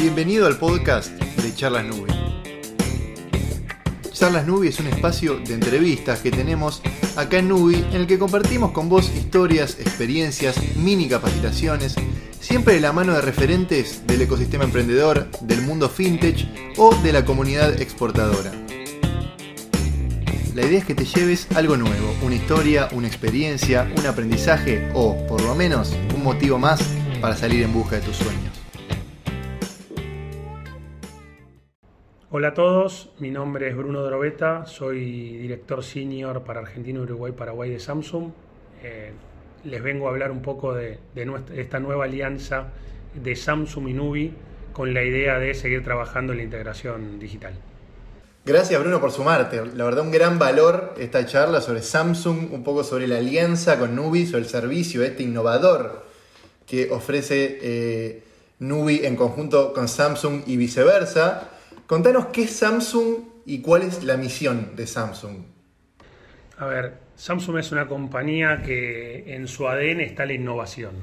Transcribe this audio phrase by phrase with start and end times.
[0.00, 2.12] Bienvenido al podcast de Charlas Nubi.
[4.12, 6.82] Charlas Nubi es un espacio de entrevistas que tenemos
[7.16, 11.94] acá en Nubi en el que compartimos con vos historias, experiencias, mini capacitaciones,
[12.40, 16.46] siempre de la mano de referentes del ecosistema emprendedor, del mundo fintech
[16.76, 18.52] o de la comunidad exportadora.
[20.54, 25.16] La idea es que te lleves algo nuevo, una historia, una experiencia, un aprendizaje o,
[25.26, 26.80] por lo menos, un motivo más
[27.20, 28.63] para salir en busca de tus sueños.
[32.36, 37.70] Hola a todos, mi nombre es Bruno Drobeta, soy director senior para Argentina, Uruguay, Paraguay
[37.70, 38.32] de Samsung.
[38.82, 39.12] Eh,
[39.62, 40.98] les vengo a hablar un poco de,
[41.54, 42.72] esta nueva alianza
[43.14, 44.34] de Samsung y Nubi
[44.72, 47.54] con la idea de seguir trabajando en la integración digital.
[48.44, 49.64] Gracias Bruno por sumarte.
[49.66, 53.94] La verdad un gran valor esta charla sobre Samsung, un poco sobre la alianza con
[53.94, 56.04] Nubi, sobre el servicio este innovador
[56.66, 58.24] que ofrece eh,
[58.58, 61.52] Nubi en conjunto con Samsung y viceversa.
[61.86, 65.44] Contanos qué es Samsung y cuál es la misión de Samsung.
[66.56, 70.94] A ver, Samsung es una compañía que en su ADN está la innovación.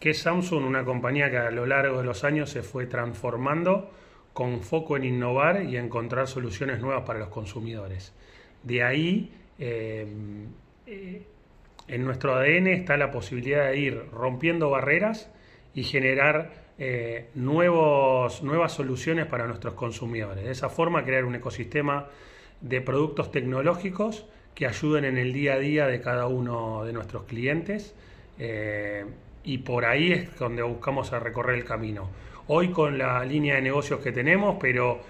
[0.00, 0.64] ¿Qué es Samsung?
[0.64, 3.92] Una compañía que a lo largo de los años se fue transformando
[4.32, 8.14] con foco en innovar y encontrar soluciones nuevas para los consumidores.
[8.62, 10.06] De ahí, eh,
[10.86, 11.22] eh,
[11.86, 15.30] en nuestro ADN está la posibilidad de ir rompiendo barreras
[15.74, 20.44] y generar eh, nuevas soluciones para nuestros consumidores.
[20.44, 22.06] De esa forma, crear un ecosistema
[22.60, 27.24] de productos tecnológicos que ayuden en el día a día de cada uno de nuestros
[27.24, 27.94] clientes.
[29.44, 32.08] y por ahí es donde buscamos recorrer el camino
[32.48, 35.00] hoy con la línea de negocios que tenemos, pero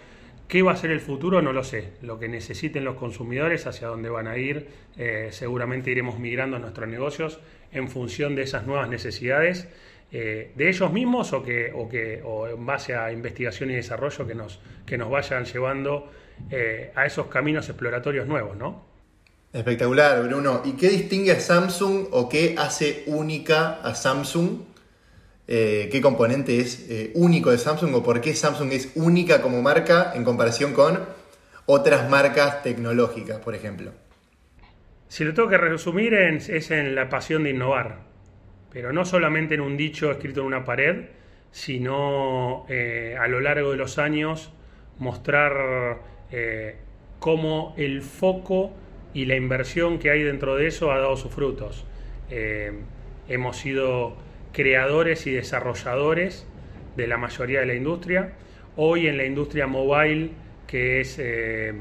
[0.49, 1.93] qué va a ser el futuro no lo sé.
[2.03, 6.89] Lo que necesiten los consumidores, hacia dónde van a ir, eh, seguramente iremos migrando nuestros
[6.89, 7.41] negocios
[7.73, 9.69] en función de esas nuevas necesidades.
[10.11, 14.27] Eh, de ellos mismos o, que, o, que, o en base a investigación y desarrollo
[14.27, 16.11] que nos, que nos vayan llevando
[16.50, 18.87] eh, a esos caminos exploratorios nuevos, ¿no?
[19.53, 20.62] Espectacular, Bruno.
[20.65, 24.60] ¿Y qué distingue a Samsung o qué hace única a Samsung
[25.50, 30.12] eh, qué componente es único de Samsung o por qué Samsung es única como marca
[30.15, 31.00] en comparación con
[31.65, 33.93] otras marcas tecnológicas, por ejemplo.
[35.09, 38.09] Si lo tengo que resumir es en la pasión de innovar,
[38.71, 41.06] pero no solamente en un dicho escrito en una pared,
[41.51, 44.53] sino eh, a lo largo de los años
[44.99, 45.99] mostrar
[47.21, 48.73] cómo el foco
[49.15, 51.87] y la inversión que hay dentro de eso ha dado sus frutos.
[53.28, 54.17] hemos sido
[54.53, 56.47] creadores y desarrolladores
[56.97, 58.33] de la mayoría de la industria.
[58.77, 60.31] Hoy en la industria mobile,
[60.67, 61.73] que es eh,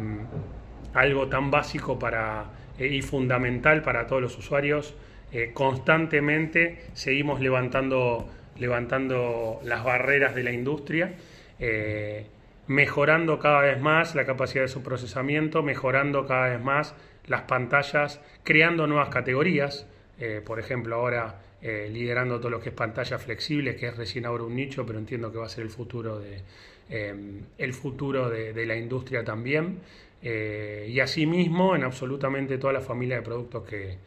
[0.94, 4.94] algo tan básico para, eh, y fundamental para todos los usuarios,
[5.32, 11.16] eh, constantemente seguimos levantando, levantando las barreras de la industria,
[12.68, 16.96] mejorando cada vez más la capacidad de su procesamiento, mejorando cada vez más
[17.26, 19.88] las pantallas, creando nuevas categorías.
[20.46, 24.44] por ejemplo, ahora eh, liderando todo lo que es pantalla flexible, que es recién ahora
[24.44, 26.42] un nicho, pero entiendo que va a ser el futuro de,
[26.88, 29.80] eh, el futuro de, la industria también.
[30.22, 33.98] Eh, y asimismo en absolutamente toda la familia de productos que,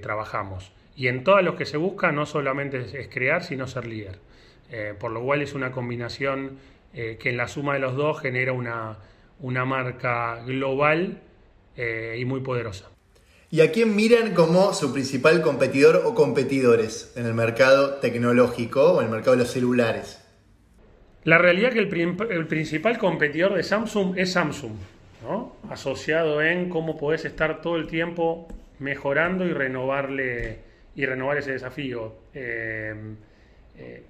[0.00, 0.72] trabajamos.
[0.96, 4.18] Y en todos los que se busca no solamente es, crear, sino ser líder.
[4.98, 6.58] por lo cual es una combinación
[6.92, 8.98] que en la suma de los dos genera una,
[9.40, 11.20] una marca global
[11.76, 12.92] y muy poderosa.
[13.52, 19.00] ¿Y a quién miran como su principal competidor o competidores en el mercado tecnológico o
[19.00, 20.24] en el mercado de los celulares?
[21.24, 21.80] La realidad es que
[22.34, 24.72] el, principal competidor de Samsung es Samsung,
[25.22, 25.54] ¿no?
[25.68, 28.48] asociado en cómo podés estar todo el tiempo
[28.82, 30.58] mejorando y renovarle
[30.94, 32.14] y renovar ese desafío.
[32.34, 32.94] Eh,
[33.78, 34.02] eh,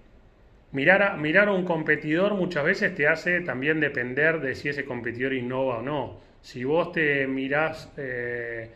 [0.73, 4.85] mirar, a, mirar a un competidor muchas veces te hace también depender de si ese
[4.85, 6.21] competidor innova o no.
[6.41, 8.71] Si vos te mirás eh,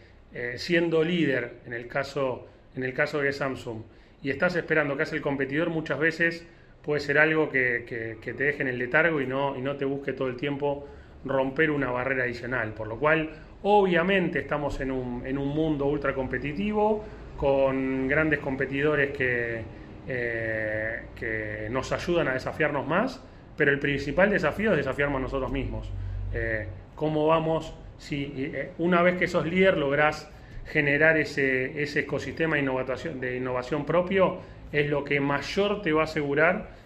[0.57, 2.47] siendo líder en el, caso,
[2.77, 3.83] en el caso de Samsung
[4.23, 6.47] y estás esperando que hace el competidor, muchas veces
[6.83, 10.13] puede ser algo que, te deje en el letargo y no, y no te busque
[10.13, 10.87] todo el tiempo
[11.25, 12.75] romper una barrera adicional.
[12.75, 13.31] Por lo cual,
[13.63, 17.05] obviamente estamos en un, en un mundo ultra competitivo,
[17.37, 19.63] con grandes competidores que,
[20.09, 23.23] eh, que nos ayudan a desafiarnos más,
[23.57, 25.91] pero el principal desafío es desafiarnos nosotros mismos.
[26.33, 30.31] Eh, ¿Cómo vamos si eh, una vez que sos líder lográs
[30.67, 34.39] generar ese, ese ecosistema de innovación, de innovación propio,
[34.73, 36.77] es lo que mayor te va a asegurar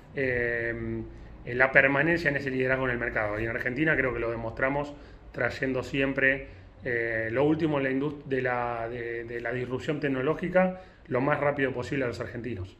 [1.46, 3.40] la permanencia en ese liderazgo en el mercado.
[3.40, 4.92] Y en Argentina creo que lo demostramos
[5.32, 6.48] trayendo siempre
[6.84, 12.20] eh, lo último de la, de la disrupción tecnológica lo más rápido posible a los
[12.20, 12.76] argentinos.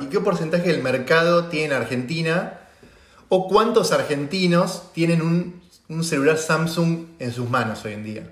[0.00, 2.60] ¿Y qué porcentaje del mercado tiene Argentina
[3.28, 8.22] ¿O cuántos argentinos tienen un, un celular Samsung en sus manos hoy en día?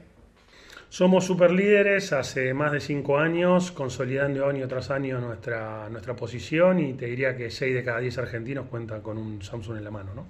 [0.88, 6.78] Somos super líderes hace más de cinco años, consolidando año tras año nuestra, nuestra posición
[6.78, 9.90] y te diría que 6 de cada 10 argentinos cuentan con un Samsung en la
[9.90, 10.26] mano, ¿no?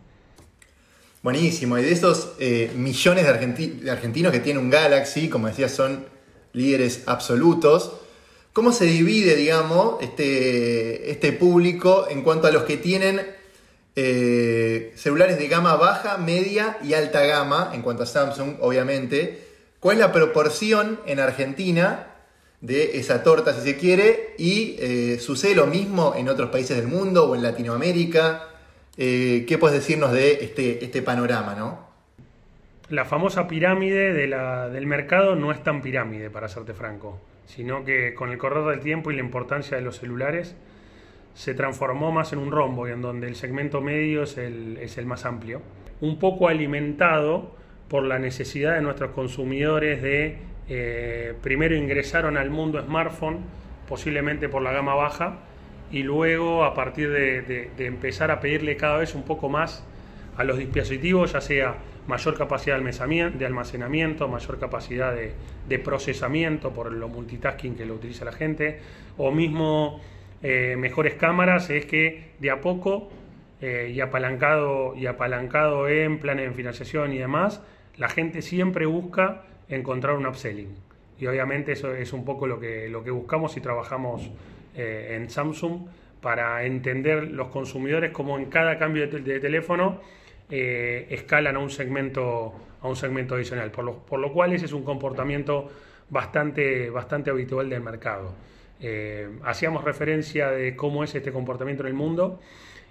[1.24, 6.04] Buenísimo, y de esos eh, millones de, argentinos que tienen un Galaxy, como decías, son
[6.52, 7.92] líderes absolutos.
[8.52, 13.22] ¿Cómo se divide, digamos, este, este público en cuanto a los que tienen
[13.96, 19.48] eh, celulares de gama baja, media y alta gama, en cuanto a Samsung, obviamente?
[19.80, 22.08] ¿Cuál es la proporción en Argentina
[22.60, 24.34] de esa torta, si se quiere?
[24.36, 28.50] ¿Y eh, sucede lo mismo en otros países del mundo o en Latinoamérica?
[28.96, 31.94] Eh, ¿Qué puedes decirnos de este, este panorama, no?
[32.90, 38.30] La famosa pirámide del mercado no es tan pirámide, para serte franco, sino que con
[38.30, 40.54] el correr del tiempo y la importancia de los celulares
[41.34, 44.98] se transformó más en un rombo y en donde el segmento medio es el, es
[44.98, 45.62] el más amplio.
[46.00, 47.56] Un poco alimentado
[47.88, 50.38] por la necesidad de nuestros consumidores de,
[50.68, 53.40] eh, primero ingresaron al mundo smartphone,
[53.88, 55.38] posiblemente por la gama baja,
[55.90, 59.84] y luego a partir de, empezar a pedirle cada vez un poco más
[60.36, 61.76] a los dispositivos, ya sea
[62.06, 68.32] mayor capacidad de almacenamiento, mayor capacidad de, procesamiento por lo multitasking que lo utiliza la
[68.32, 68.80] gente,
[69.16, 70.00] o mismo
[70.42, 73.10] eh, mejores cámaras, es que de a poco
[73.60, 77.62] eh, y, apalancado, y apalancado en planes de financiación y demás,
[77.96, 80.74] la gente siempre busca encontrar un upselling.
[81.18, 84.30] Y obviamente eso es un poco lo que, lo que buscamos y trabajamos
[84.74, 85.86] eh, en Samsung
[86.20, 90.00] para entender los consumidores como en cada cambio de, teléfono
[90.50, 93.70] eh, escalan a un segmento, a un segmento adicional.
[93.70, 95.70] Por lo, por lo, cual ese es un comportamiento
[96.10, 98.34] bastante, bastante habitual del mercado.
[98.80, 102.40] Eh, hacíamos referencia de cómo es este comportamiento en el mundo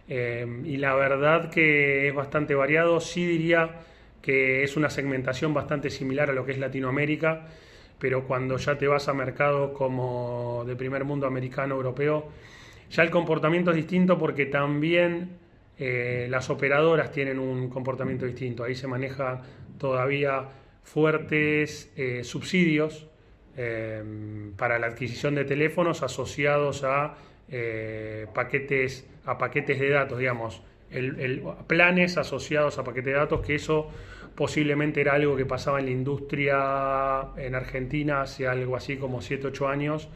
[0.05, 2.99] y la verdad que es bastante variado.
[2.99, 3.79] Sí diría
[4.21, 7.47] que es una segmentación bastante similar a lo que es Latinoamérica,
[8.03, 12.27] pero cuando ya te vas a mercados como de primer mundo americano, europeo,
[12.91, 15.29] ya el comportamiento es distinto porque también
[15.79, 18.65] eh, las operadoras tienen un comportamiento distinto.
[18.65, 19.43] Ahí se maneja
[19.77, 20.49] todavía
[20.83, 23.07] fuertes eh, subsidios
[23.55, 24.03] eh,
[24.57, 27.15] para la adquisición de teléfonos asociados a
[28.33, 30.61] paquetes a paquetes de datos, digamos
[30.93, 33.89] el, planes asociados a paquete de datos, que eso
[34.35, 39.47] posiblemente era algo que pasaba en la industria en Argentina hace algo así como 7,
[39.47, 40.07] 8 años,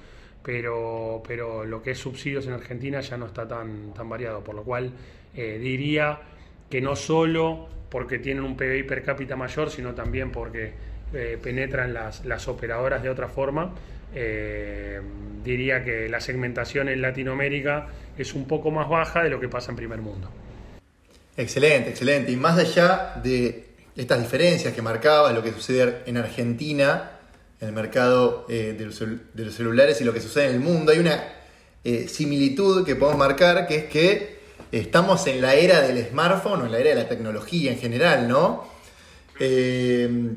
[0.44, 4.56] pero, pero lo que es subsidios en Argentina ya no está tan, tan variado, por
[4.56, 4.92] lo cual
[5.36, 6.20] eh, diría
[6.70, 10.74] que no solo porque tienen un PBI per cápita mayor, sino también porque
[11.14, 13.74] eh, penetran las, las, operadoras de otra forma,
[14.14, 15.00] eh,
[15.44, 17.88] diría que la segmentación en Latinoamérica
[18.18, 20.30] es un poco más baja de lo que pasa en primer mundo.
[21.38, 22.32] Excelente, excelente.
[22.32, 23.67] Y más allá de
[23.98, 27.12] estas diferencias que marcaba lo que sucede en Argentina,
[27.60, 31.00] en el mercado eh, de, los, celulares y lo que sucede en el mundo, hay
[31.00, 31.24] una
[31.84, 34.38] eh, similitud que podemos marcar, que es que
[34.72, 38.28] estamos en la era del smartphone o en la era de la tecnología en general,
[38.28, 38.68] ¿no?
[39.40, 40.36] Eh,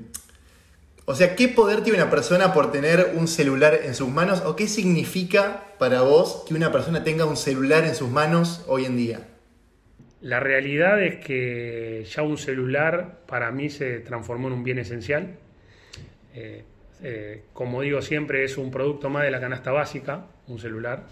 [1.04, 4.42] o sea, ¿qué poder tiene una persona por tener un celular en sus manos?
[4.46, 8.84] ¿O qué significa para vos que una persona tenga un celular en sus manos hoy
[8.84, 9.29] en día?
[10.22, 15.36] La realidad es que ya un celular para mí se transformó en un bien esencial.
[16.34, 16.64] Eh,
[17.02, 21.04] eh, como digo siempre, es un producto más de la canasta básica, un celular.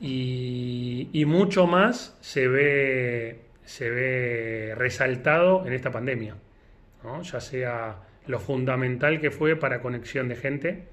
[0.00, 6.36] Y, mucho más se ve, se ve resaltado en esta pandemia,
[7.22, 10.84] ya sea lo fundamental que fue para conexión de gente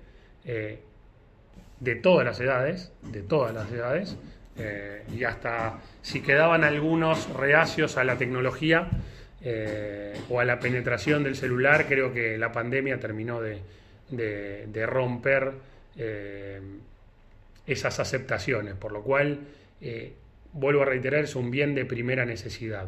[0.45, 0.79] eh,
[1.79, 4.17] de todas las edades, de todas las edades,
[4.57, 8.89] eh, y hasta si quedaban algunos reacios a la tecnología
[9.41, 13.61] eh, o a la penetración del celular, creo que la pandemia terminó de,
[14.85, 15.53] romper
[15.97, 16.61] eh,
[17.65, 19.39] esas aceptaciones, por lo cual,
[20.53, 22.87] vuelvo a reiterar, es un bien de primera necesidad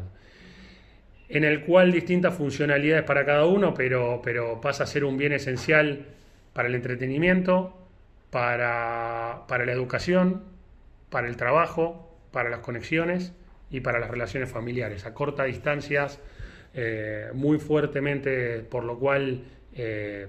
[1.28, 5.32] en el cual distintas funcionalidades para cada uno, pero, pero pasa a ser un bien
[5.32, 6.06] esencial
[6.52, 7.76] para el entretenimiento,
[8.30, 10.42] para, para la educación,
[11.14, 13.32] para el trabajo, para las conexiones
[13.70, 16.18] y para las relaciones familiares, a cortas distancias,
[16.74, 19.44] eh, muy fuertemente, por lo cual
[19.76, 20.26] eh,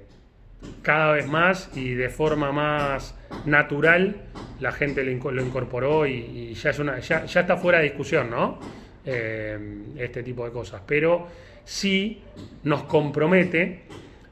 [0.84, 4.16] cada vez más y de forma más natural
[4.60, 8.60] la gente lo, incorporó y, ya, es una, ya, está fuera de discusión, ¿no?
[9.04, 9.58] Eh,
[9.98, 10.84] este tipo de cosas.
[10.86, 11.28] Pero
[11.64, 12.22] sí
[12.62, 13.86] nos compromete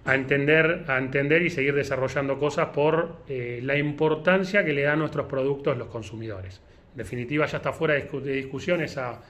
[0.06, 5.00] a entender, a entender y seguir desarrollando cosas por eh, la importancia que le dan
[5.00, 6.60] nuestros productos los consumidores.
[6.92, 9.22] En definitiva, ya está fuera de discusión esa,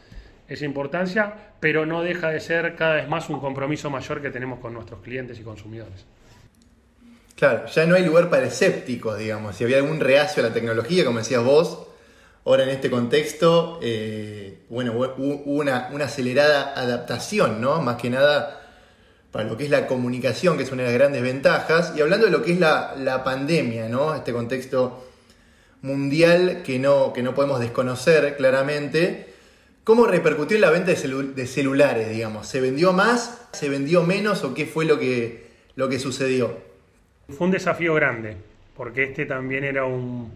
[0.47, 4.59] esa importancia, pero no deja de ser cada vez más un compromiso mayor que tenemos
[4.59, 6.05] con nuestros clientes y consumidores.
[7.35, 9.55] Claro, ya no hay lugar para escépticos, digamos.
[9.55, 11.87] Si había algún reacio a la tecnología, como decías vos,
[12.45, 17.81] ahora en este contexto, eh, bueno, hubo una, una, acelerada adaptación, ¿no?
[17.81, 18.62] Más que nada
[19.33, 21.93] para lo que es la comunicación, que es una de las grandes ventajas.
[21.97, 24.13] Y hablando de lo que es la, la pandemia, ¿no?
[24.13, 25.09] Este contexto
[25.81, 29.33] mundial que no, que no podemos desconocer claramente.
[29.83, 32.47] ¿Cómo repercutió en la venta de, celulares, digamos?
[32.47, 33.47] ¿Se vendió más?
[33.53, 34.43] ¿Se vendió menos?
[34.43, 36.55] ¿O qué fue lo que, lo que sucedió?
[37.27, 38.37] Fue un desafío grande,
[38.77, 40.31] porque este también era un,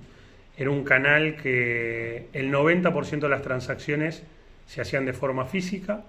[0.57, 4.23] era un canal que el 90% de las transacciones
[4.65, 6.03] se hacían de forma física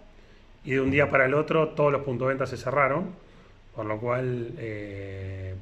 [0.65, 3.15] y de un día para el otro todos los puntos de venta se cerraron,
[3.75, 5.55] por lo cual eh,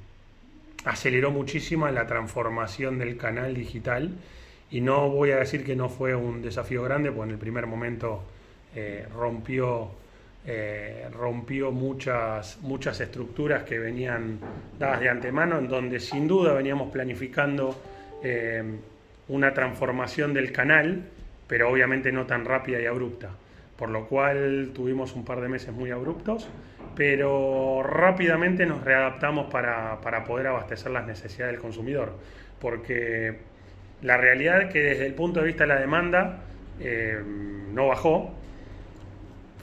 [0.84, 4.10] aceleró muchísimo la transformación del canal digital
[4.70, 7.66] y no voy a decir que no fue un desafío grande, porque en el primer
[7.66, 8.22] momento
[8.74, 9.90] eh, rompió,
[10.46, 14.40] eh, rompió muchas, muchas estructuras que venían
[14.78, 17.78] dadas de antemano, en donde sin duda veníamos planificando
[19.28, 21.04] una transformación del canal,
[21.46, 23.30] pero obviamente no tan rápida y abrupta.
[23.78, 26.48] Por lo cual tuvimos un par de meses muy abruptos,
[26.94, 32.14] pero rápidamente nos readaptamos para, para poder abastecer las necesidades del consumidor.
[32.58, 33.36] Porque
[34.02, 36.38] la realidad es que desde el punto de vista de la demanda
[36.80, 37.20] eh,
[37.72, 38.34] no bajó,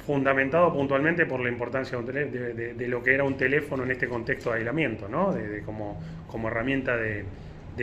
[0.05, 4.57] fundamentado puntualmente por la importancia de, lo que era un teléfono en este contexto de
[4.57, 5.33] aislamiento, ¿no?
[5.65, 7.25] como, como, herramienta de,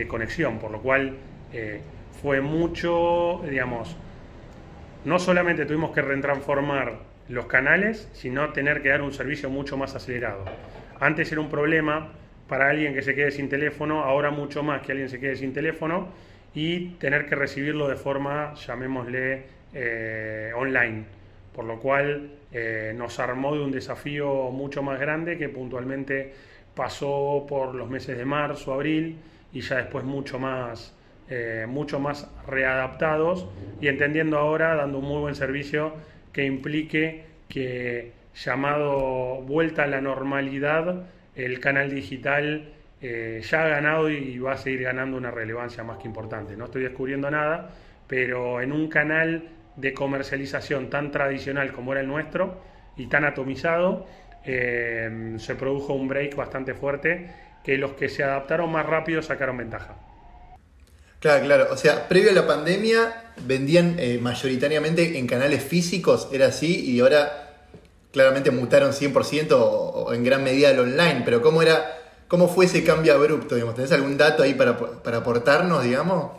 [0.07, 1.15] conexión, por lo cual
[1.51, 1.81] eh,
[2.21, 3.95] fue mucho, digamos,
[5.05, 9.95] no solamente tuvimos que retransformar los canales, sino tener que dar un servicio mucho más
[9.95, 10.45] acelerado.
[10.99, 12.09] Antes era un problema
[12.47, 15.53] para alguien que se quede sin teléfono, ahora mucho más que alguien se quede sin
[15.53, 16.09] teléfono
[16.53, 19.43] y tener que recibirlo de forma, llamémosle,
[19.73, 21.05] eh, online.
[21.55, 26.33] Por lo cual eh, nos armó de un desafío mucho más grande que puntualmente
[26.75, 29.17] pasó por los meses de marzo, abril
[29.53, 30.93] y ya después mucho más,
[31.33, 33.47] eh, mucho más readaptados
[33.79, 35.93] y entendiendo ahora, dando un muy buen servicio
[36.33, 44.09] que implique que llamado vuelta a la normalidad, el canal digital eh, ya ha ganado
[44.09, 46.57] y va a seguir ganando una relevancia más que importante.
[46.57, 47.69] No estoy descubriendo nada,
[48.07, 52.61] pero en un canal de comercialización tan tradicional como era el nuestro
[52.97, 54.05] y tan atomizado,
[54.43, 57.31] eh, se produjo un break bastante fuerte
[57.63, 59.95] que los que se adaptaron más rápido sacaron ventaja.
[61.21, 61.67] Claro, claro.
[61.71, 66.99] O sea, previo a la pandemia vendían eh, mayoritariamente en canales físicos, era así, y
[66.99, 67.53] ahora
[68.11, 71.21] claramente mutaron 100% o en gran medida al online.
[71.23, 72.01] Pero ¿cómo era
[72.31, 73.55] ¿Cómo fue ese cambio abrupto?
[73.55, 73.75] Digamos?
[73.75, 76.31] ¿Tenés algún dato ahí para, aportarnos, digamos?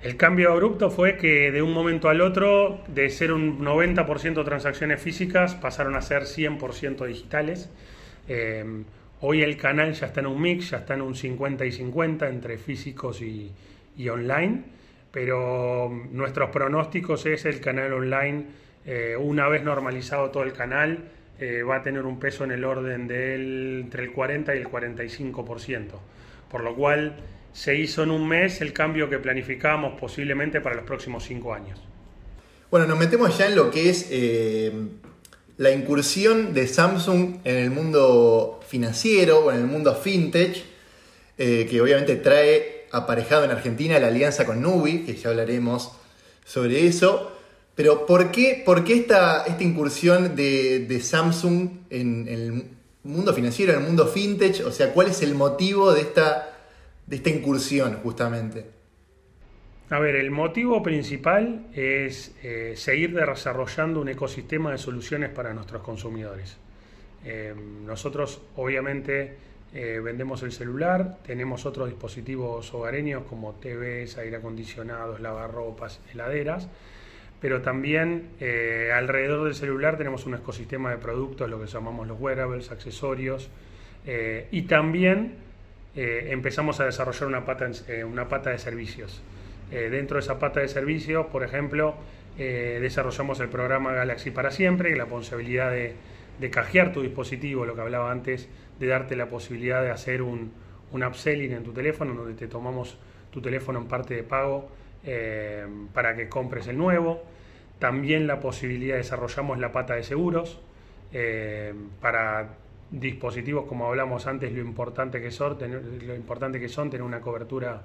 [0.00, 5.02] El cambio abrupto fue que de un momento al otro, de ser un 90% transacciones
[5.02, 7.68] físicas, pasaron a ser 100% digitales.
[8.28, 8.64] Eh,
[9.20, 12.28] hoy el canal ya está en un mix, ya está en un 50 y 50
[12.28, 13.52] entre físicos y,
[14.08, 14.62] online,
[15.10, 18.44] pero nuestros pronósticos es el canal online,
[18.86, 21.10] eh, una vez normalizado todo el canal,
[21.40, 24.68] eh, va a tener un peso en el orden del entre el 40 y el
[24.68, 26.00] 45%,
[26.50, 27.16] por lo cual
[27.52, 31.80] se hizo en un mes el cambio que planificábamos posiblemente para los próximos cinco años.
[32.70, 34.72] Bueno, nos metemos ya en lo que es eh,
[35.58, 40.64] la incursión de Samsung en el mundo financiero o en el mundo fintech,
[41.36, 45.90] eh, que obviamente trae aparejado en Argentina la alianza con Nubi, que ya hablaremos
[46.44, 47.32] sobre eso.
[47.74, 52.64] Pero ¿por qué, por qué esta, esta incursión de, Samsung en, el
[53.02, 54.64] mundo financiero, en el mundo fintech?
[54.64, 56.56] O sea, ¿cuál es el motivo de esta,
[57.06, 58.77] de esta incursión justamente?
[59.90, 65.82] A ver, el motivo principal es eh, seguir desarrollando un ecosistema de soluciones para nuestros
[65.82, 66.58] consumidores.
[67.24, 67.54] Eh,
[67.86, 69.36] nosotros obviamente
[69.72, 76.68] eh, vendemos el celular, tenemos otros dispositivos hogareños como TVs, aire acondicionados, lavarropas, heladeras
[77.40, 78.30] pero también
[78.92, 83.48] alrededor del celular tenemos un ecosistema de productos, lo que llamamos los wearables, accesorios,
[84.50, 85.36] y también
[85.94, 87.70] empezamos a desarrollar una pata,
[88.04, 89.22] una pata de servicios.
[89.70, 91.94] Dentro de esa pata de servicios, por ejemplo,
[92.36, 95.94] desarrollamos el programa Galaxy para siempre, la posibilidad de,
[96.38, 98.48] de cajear tu dispositivo, lo que hablaba antes,
[98.78, 100.52] de darte la posibilidad de hacer un,
[100.92, 102.98] un upselling en tu teléfono, donde te tomamos
[103.30, 104.70] tu teléfono en parte de pago
[105.04, 107.22] eh, para que compres el nuevo.
[107.78, 110.60] También la posibilidad, desarrollamos la pata de seguros
[111.12, 112.54] eh, para
[112.90, 115.58] dispositivos, como hablamos antes, lo importante que son,
[116.06, 117.82] lo importante que son tener una cobertura,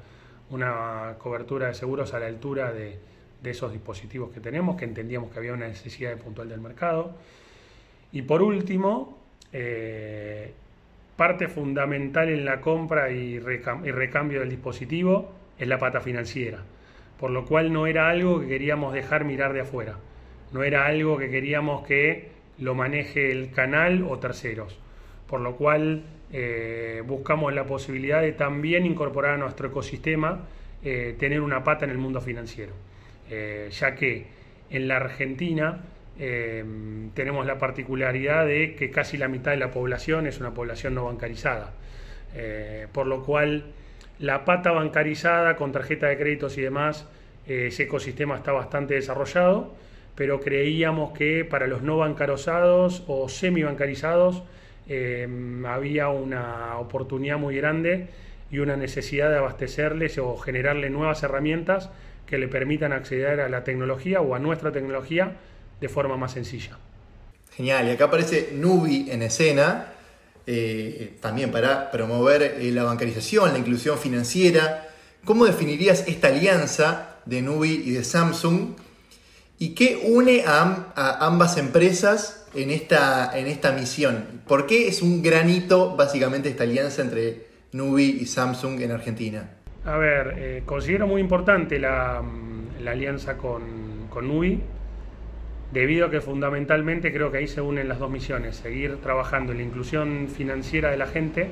[0.54, 2.98] una cobertura de seguros a la altura de,
[3.44, 7.14] esos dispositivos que tenemos, que entendíamos que había una necesidad puntual del mercado.
[8.14, 9.18] Y por último,
[9.52, 10.54] eh,
[11.18, 16.60] parte fundamental en la compra y, recambio del dispositivo es la pata financiera,
[17.20, 19.98] por lo cual no era algo que queríamos dejar mirar de afuera,
[20.54, 22.30] no era algo que queríamos que
[22.60, 24.80] lo maneje el canal o terceros,
[25.28, 26.04] por lo cual
[26.36, 30.40] eh, buscamos la posibilidad de también incorporar a nuestro ecosistema
[30.84, 32.74] eh, tener una pata en el mundo financiero,
[33.30, 34.26] eh, ya que
[34.72, 35.84] en la Argentina
[36.16, 41.06] tenemos la particularidad de que casi la mitad de la población es una población no
[41.06, 41.74] bancarizada,
[42.92, 43.66] por lo cual
[44.20, 47.08] la pata bancarizada con tarjeta de créditos y demás,
[47.48, 49.74] ese ecosistema está bastante desarrollado,
[50.14, 54.44] pero creíamos que para los no bancarizados o semi bancarizados,
[54.88, 58.10] Em, había una oportunidad muy grande
[58.52, 61.90] y una necesidad de abastecerles o generarle nuevas herramientas
[62.26, 65.38] que le permitan acceder a la tecnología o a nuestra tecnología
[65.80, 66.78] de forma más sencilla.
[67.56, 69.94] Genial, y acá aparece Nubi en escena,
[70.46, 74.90] eh, también para promover eh, la bancarización, la inclusión financiera.
[75.24, 78.76] ¿Cómo definirías esta alianza de Nubi y de Samsung?
[79.60, 84.42] ¿Y qué une a ambas empresas en esta, en esta misión?
[84.48, 89.50] ¿Por qué es un granito básicamente esta alianza entre Nubi y Samsung en Argentina?
[89.86, 92.22] A ver, eh, considero muy importante la,
[92.82, 94.62] la alianza con, con, Nubi,
[95.72, 99.58] debido a que fundamentalmente creo que ahí se unen las dos misiones, seguir trabajando en
[99.58, 101.48] la inclusión financiera de la gente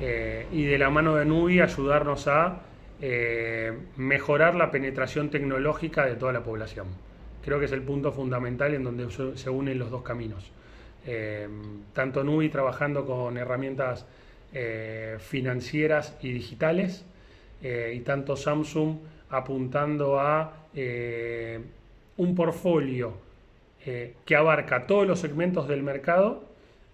[0.00, 2.62] eh, y de la mano de Nubi ayudarnos a
[3.00, 6.88] eh, mejorar la penetración tecnológica de toda la población
[7.44, 10.50] creo que es el punto fundamental en donde se unen los dos caminos.
[11.10, 11.48] Eh,
[11.94, 14.04] tanto Nubi trabajando con herramientas
[14.52, 17.06] eh, financieras y digitales,
[17.62, 18.98] eh, y tanto Samsung
[19.30, 20.52] apuntando a
[22.16, 23.14] un portfolio
[24.24, 26.44] que abarca todos los segmentos del mercado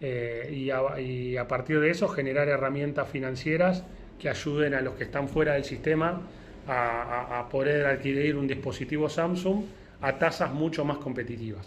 [0.01, 3.85] y a, partir de eso generar herramientas financieras
[4.19, 6.23] que ayuden a los que están fuera del sistema
[6.67, 9.65] a poder adquirir un dispositivo Samsung
[10.01, 11.67] a tasas mucho más competitivas.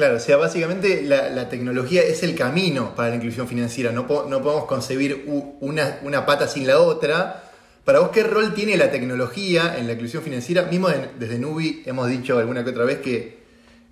[0.00, 3.92] Claro, o sea, básicamente la, tecnología es el camino para la inclusión financiera.
[3.92, 5.26] No, no podemos concebir
[5.60, 7.50] una, pata sin la otra.
[7.84, 10.62] Para vos, ¿qué rol tiene la tecnología en la inclusión financiera?
[10.62, 13.40] Mismo desde Nubi hemos dicho alguna que otra vez que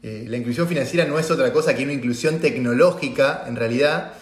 [0.03, 4.15] eh, la inclusión financiera no es otra cosa que una inclusión tecnológica, en realidad.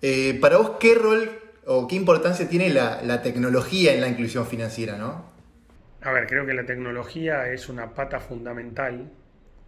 [0.00, 1.30] Eh, para vos, ¿qué rol
[1.66, 5.33] o qué importancia tiene la, la tecnología en la inclusión financiera, no?
[6.04, 9.10] A ver, creo que la tecnología es una pata fundamental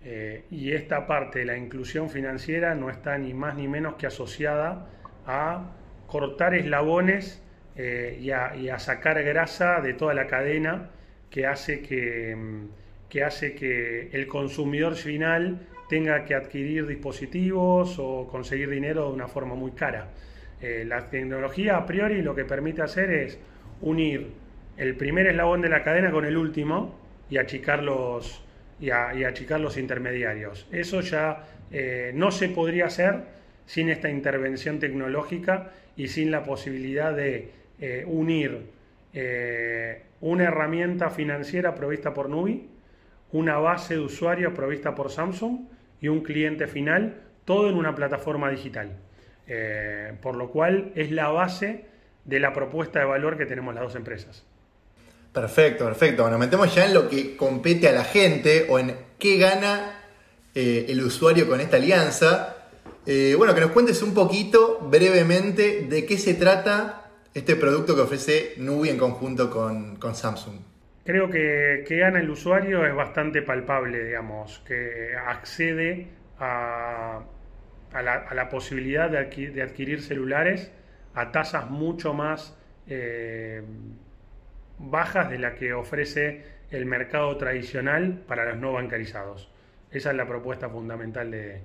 [0.04, 4.06] eh, y esta parte de la inclusión financiera no está ni más ni menos que
[4.06, 4.86] asociada
[5.26, 5.72] a
[6.06, 7.42] cortar eslabones
[7.74, 10.90] eh, y, a, sacar grasa de toda la cadena
[11.30, 12.68] que hace que, mm,
[13.08, 19.28] que hace que el consumidor final tenga que adquirir dispositivos o conseguir dinero de una
[19.28, 20.08] forma muy cara.
[20.60, 23.38] Eh, la tecnología a priori lo que permite hacer es
[23.80, 24.45] unir
[24.76, 26.98] el primer eslabón de la cadena con el último
[27.30, 28.42] y achicar los,
[28.80, 30.66] y, achicar los intermediarios.
[30.70, 37.14] Eso ya eh, no se podría hacer sin esta intervención tecnológica y sin la posibilidad
[37.14, 38.70] de eh, unir
[39.12, 42.68] eh, una herramienta financiera provista por Nubi,
[43.32, 45.66] una base de usuarios provista por Samsung
[46.00, 48.96] y un cliente final, todo en una plataforma digital.
[50.20, 51.84] por lo cual es la base
[52.24, 54.44] de la propuesta de valor que tenemos las dos empresas.
[55.36, 56.22] Perfecto, perfecto.
[56.22, 60.00] Bueno, metemos ya en lo que compete a la gente o en qué gana
[60.54, 62.56] eh, el usuario con esta alianza.
[63.04, 68.00] Eh, bueno, que nos cuentes un poquito brevemente de qué se trata este producto que
[68.00, 70.54] ofrece Nubi en conjunto con, Samsung.
[71.04, 76.06] Creo que, que, gana el usuario es bastante palpable, digamos, que accede
[76.38, 77.20] a,
[77.92, 79.18] la, posibilidad de
[79.62, 80.72] adquirir, celulares
[81.12, 82.56] a tasas mucho más
[82.88, 83.60] eh,
[84.78, 89.48] bajas de la que ofrece el mercado tradicional para los no bancarizados.
[89.90, 91.60] Esa es la propuesta fundamental de,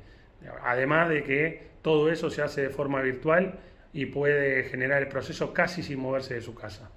[0.64, 3.60] además de que todo eso se hace de forma virtual
[3.94, 6.92] y puede generar el proceso casi sin moverse de su casa.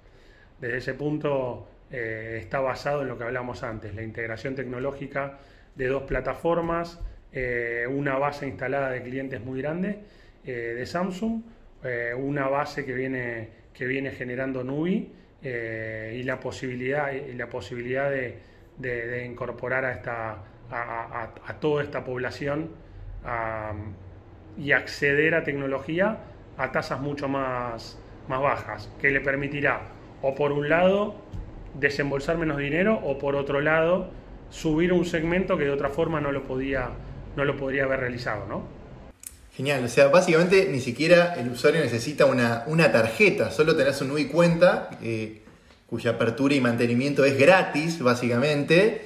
[0.59, 5.39] Desde ese punto eh, está basado en lo que hablamos antes, la integración tecnológica
[5.75, 6.99] de dos plataformas,
[7.33, 9.99] eh, una base instalada de clientes muy grande
[10.45, 11.41] eh, de Samsung,
[12.17, 15.11] una base que viene, que viene generando Nubi
[15.43, 20.37] eh, y la posibilidad, y la posibilidad de, incorporar a, esta,
[20.71, 22.71] a, toda esta población
[24.57, 26.17] y acceder a tecnología
[26.57, 29.81] a tasas mucho más, más bajas, que le permitirá
[30.21, 31.15] o por un lado
[31.73, 34.09] desembolsar menos dinero o por otro lado
[34.49, 36.89] subir un segmento que de otra forma no lo podía,
[37.35, 38.63] no lo podría haber realizado, ¿no?
[39.55, 44.11] Genial, o sea, básicamente ni siquiera el usuario necesita una, una tarjeta, solo tenés un
[44.11, 45.43] UI cuenta eh,
[45.87, 49.05] cuya apertura y mantenimiento es gratis, básicamente.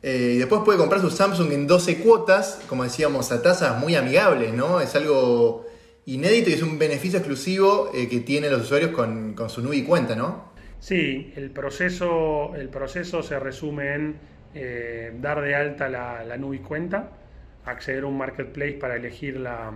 [0.00, 3.96] Eh, y después puede comprar su Samsung en 12 cuotas, como decíamos, a tasas muy
[3.96, 4.80] amigables, ¿no?
[4.80, 5.66] Es algo
[6.06, 9.82] inédito y es un beneficio exclusivo eh, que tienen los usuarios con, con su Nubi
[9.82, 10.52] cuenta, ¿no?
[10.78, 14.20] Sí, el proceso, el proceso se resume en
[15.20, 17.10] dar de alta la, la cuenta,
[17.64, 19.72] acceder a un marketplace para elegir la,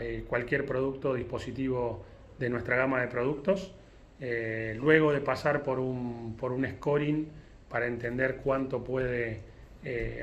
[0.00, 2.04] eh, cualquier producto o dispositivo
[2.38, 3.74] de nuestra gama de productos,
[4.20, 7.28] luego de pasar por un, por un scoring
[7.68, 9.40] para entender cuánto puede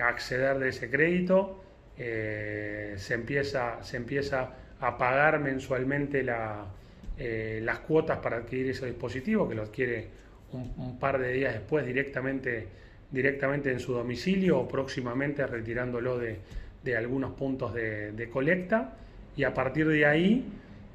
[0.02, 1.64] acceder de ese crédito,
[1.96, 6.66] se, empieza, se empieza a pagar mensualmente la,
[7.18, 10.08] eh, las cuotas para adquirir ese dispositivo, que lo adquiere
[10.52, 12.68] un, par de días después directamente,
[13.16, 16.38] directamente en su domicilio o próximamente retirándolo de,
[16.84, 18.94] de algunos puntos de, colecta
[19.36, 20.46] y a partir de ahí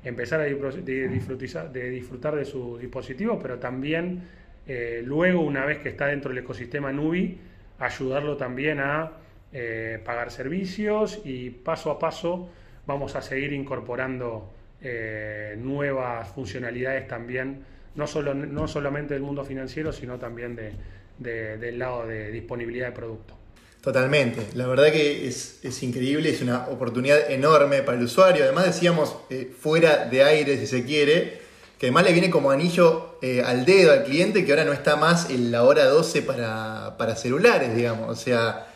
[0.04, 4.22] empezar a disfrutar, de disfrutar de su dispositivo, pero también
[4.66, 7.37] eh, luego, una vez que está dentro del ecosistema Nubi,
[7.80, 9.12] ayudarlo también a
[9.52, 12.48] eh, pagar servicios y paso a paso
[12.87, 14.48] vamos a seguir incorporando
[14.80, 17.64] eh, nuevas funcionalidades también,
[17.96, 20.72] no, solo, no solamente del mundo financiero, sino también de,
[21.20, 23.37] del lado de disponibilidad de producto.
[23.80, 28.44] Totalmente, la verdad que es, es, increíble, es una oportunidad enorme para el usuario.
[28.44, 31.38] Además decíamos, eh, fuera de aire si se quiere,
[31.78, 34.96] que además le viene como anillo eh, al dedo al cliente que ahora no está
[34.96, 38.11] más en la hora 12 para, para celulares, digamos.
[38.11, 38.66] O sea,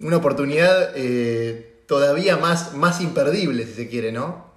[0.00, 0.94] una oportunidad
[1.86, 4.48] todavía más, más imperdible si se quiere, ¿no?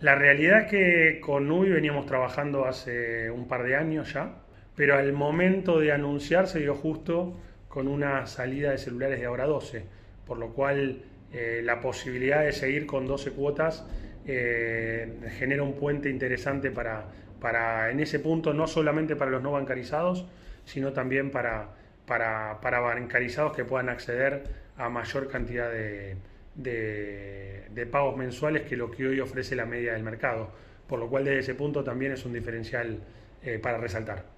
[0.00, 4.34] La realidad es que con Nubi veníamos trabajando hace un par de años ya,
[4.76, 9.46] pero al momento de anunciar se dio justo con una salida de celulares de ahora
[9.46, 9.84] 12,
[10.26, 13.84] por lo cual eh, la posibilidad de seguir con 12 cuotas
[14.26, 17.06] eh, genera un puente interesante para,
[17.40, 20.26] para, en ese punto, no solamente para los no bancarizados,
[20.64, 21.70] sino también para,
[22.06, 24.44] para, para bancarizados que puedan acceder
[24.76, 26.16] a mayor cantidad de,
[26.54, 30.50] de, pagos mensuales que lo que hoy ofrece la media del mercado,
[30.88, 32.98] por lo cual desde ese punto también es un diferencial
[33.42, 34.33] eh, para resaltar.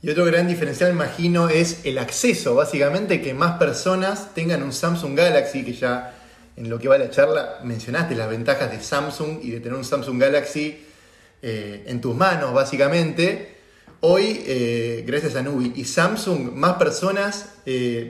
[0.00, 5.16] Y otro gran diferencial, imagino, es el acceso, básicamente que más personas tengan un Samsung
[5.16, 6.14] Galaxy, que ya
[6.56, 9.84] en lo que va la charla mencionaste las ventajas de Samsung y de tener un
[9.84, 10.86] Samsung Galaxy
[11.42, 13.56] eh, en tus manos, básicamente.
[14.00, 17.56] Hoy, eh, gracias a Nubi y Samsung, más personas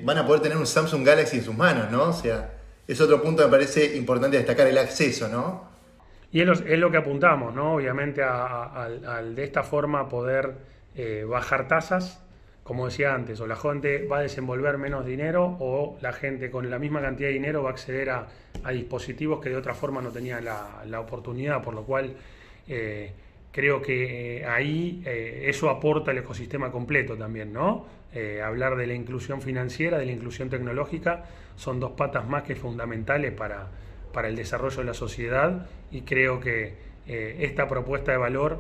[0.05, 2.11] van a poder tener un Samsung Galaxy en sus manos, ¿no?
[2.11, 2.53] O sea,
[2.87, 5.71] es otro punto que me parece importante destacar, el acceso, ¿no?
[6.33, 7.77] Y es lo, que apuntamos, ¿no?
[7.77, 12.21] Obviamente al de esta forma poder eh, bajar tasas,
[12.65, 16.69] como decía antes, o la gente va a desenvolver menos dinero o la gente con
[16.69, 18.27] la misma cantidad de dinero va a acceder a,
[18.73, 22.17] dispositivos que de otra forma no tenían la, oportunidad, por lo cual
[22.67, 23.13] eh,
[23.53, 27.87] creo que eh, ahí eso aporta el ecosistema completo también, ¿no?
[28.45, 33.33] Hablar de la inclusión financiera, de la inclusión tecnológica, son dos patas más que fundamentales
[33.35, 33.69] para,
[34.13, 36.75] para el desarrollo de la sociedad y creo que
[37.07, 38.59] esta propuesta de valor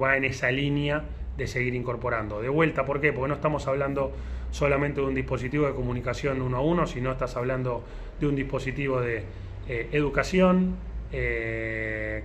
[0.00, 1.02] va en esa línea
[1.36, 2.40] de seguir incorporando.
[2.40, 3.12] De vuelta, ¿por qué?
[3.12, 4.12] Porque no estamos hablando
[4.50, 7.84] solamente de un dispositivo de comunicación uno a uno, sino estás hablando
[8.18, 9.24] de un dispositivo de
[9.68, 10.76] educación,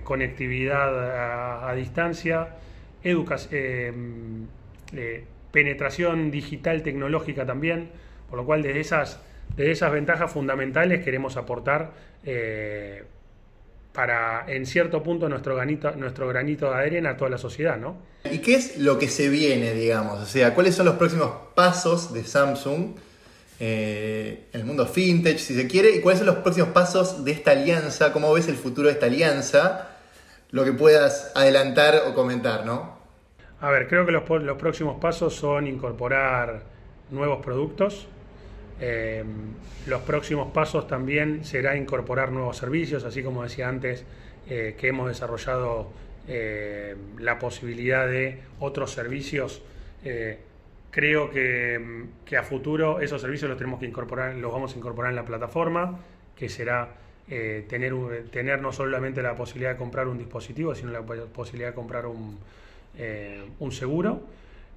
[0.04, 2.56] conectividad a, distancia,
[3.02, 4.48] educación
[5.52, 7.90] penetración digital tecnológica también,
[8.28, 9.20] por lo cual desde esas,
[9.56, 11.92] esas ventajas fundamentales queremos aportar
[12.24, 13.04] eh,
[13.92, 17.96] para, en cierto punto, nuestro granito, nuestro granito de arena a toda la sociedad, ¿no?
[18.30, 20.20] ¿Y qué es lo que se viene, digamos?
[20.20, 22.94] O sea, ¿cuáles son los próximos pasos de Samsung
[23.60, 25.90] eh, en el mundo fintech, si se quiere?
[25.96, 28.12] ¿Y cuáles son los próximos pasos de esta alianza?
[28.12, 29.88] ¿Cómo ves el futuro de esta alianza?
[30.50, 33.02] Lo que puedas adelantar o comentar, ¿no?
[33.60, 36.64] A ver, creo que los, próximos pasos son incorporar
[37.10, 38.08] nuevos productos.
[38.84, 39.22] Eh,
[39.86, 44.04] los próximos pasos también será incorporar nuevos servicios, así como decía antes,
[44.48, 45.92] eh, que hemos desarrollado
[46.26, 49.62] eh, la posibilidad de otros servicios.
[50.90, 55.16] creo que, a futuro esos servicios los tenemos que incorporar, los vamos a incorporar en
[55.16, 56.00] la plataforma,
[56.36, 56.96] que será
[57.68, 63.72] tener, no solamente la posibilidad de comprar un dispositivo, sino la posibilidad de comprar un
[63.72, 64.22] seguro,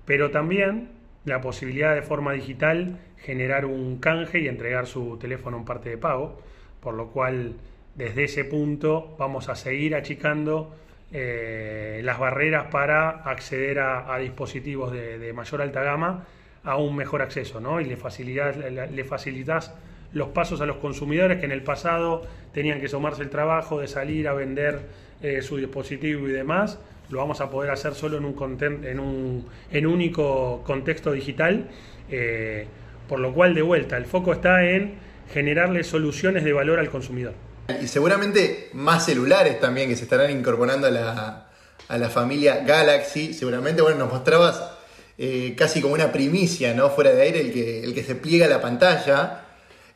[0.05, 0.89] pero también
[1.25, 5.97] la posibilidad de forma digital generar un canje y entregar su teléfono en parte de
[5.97, 6.41] pago,
[6.79, 7.55] por lo cual
[7.95, 10.75] desde ese punto vamos a seguir achicando
[11.11, 16.25] eh, las barreras para acceder a, dispositivos de, mayor alta gama
[16.63, 17.79] a un mejor acceso, ¿no?
[17.79, 19.73] Y le facilitas, le facilitas
[20.13, 23.87] los pasos a los consumidores que en el pasado tenían que sumarse el trabajo de
[23.87, 24.81] salir a vender
[25.21, 26.79] eh, su dispositivo y demás.
[27.09, 28.35] Lo vamos a poder hacer solo en un,
[28.83, 31.69] en un, en único contexto digital.
[32.09, 32.67] Eh,
[33.07, 34.95] por lo cual, de vuelta, el foco está en
[35.33, 37.33] generarle soluciones de valor al consumidor.
[37.81, 41.47] Y seguramente más celulares también que se estarán incorporando a la,
[41.87, 43.33] a la familia Galaxy.
[43.33, 44.63] Seguramente, bueno, nos mostrabas
[45.17, 46.89] eh, casi como una primicia, ¿no?
[46.89, 49.45] Fuera de aire, el que, el que se pliega la pantalla.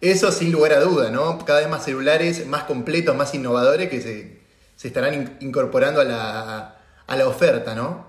[0.01, 1.37] Eso sin lugar a duda, ¿no?
[1.45, 4.39] Cada vez más celulares más completos, más innovadores que se,
[4.81, 6.78] estarán incorporando a la,
[7.09, 8.07] a la, oferta, ¿no?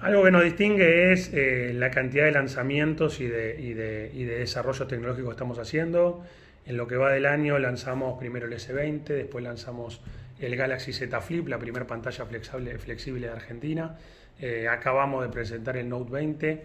[0.00, 5.30] Algo que nos distingue es eh, la cantidad de lanzamientos y de, y, de, que
[5.30, 6.22] estamos haciendo.
[6.66, 10.00] En lo que va del año lanzamos primero el S20, después lanzamos
[10.40, 13.96] el Galaxy Z Flip, la primera pantalla flexible, flexible de Argentina.
[14.40, 16.62] Eh, acabamos de presentar el Note 20.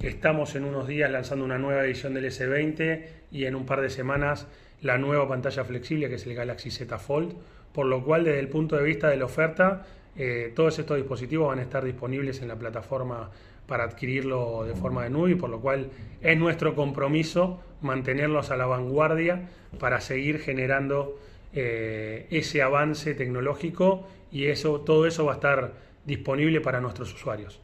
[0.00, 3.90] Estamos en unos días lanzando una nueva edición del S20 y en un par de
[3.90, 4.46] semanas
[4.82, 7.34] la nueva pantalla flexible que es el Galaxy Z Fold.
[7.72, 9.84] Por lo cual, desde el punto de vista de la oferta,
[10.18, 13.30] eh, todos estos dispositivos van a estar disponibles en la plataforma
[13.68, 18.66] para adquirirlo de forma de nube, por lo cual es nuestro compromiso mantenerlos a la
[18.66, 21.18] vanguardia para seguir generando
[21.52, 25.72] eh, ese avance tecnológico y eso, todo eso va a estar
[26.04, 27.60] disponible para nuestros usuarios.